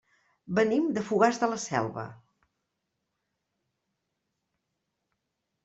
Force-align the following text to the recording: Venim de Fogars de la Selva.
Venim 0.59 0.87
de 0.95 1.03
Fogars 1.09 1.39
de 1.43 1.49
la 1.51 1.59
Selva. 1.65 2.05